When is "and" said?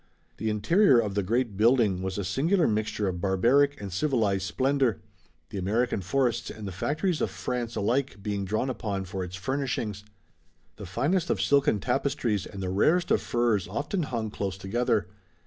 3.79-3.93, 6.49-6.67, 12.47-12.63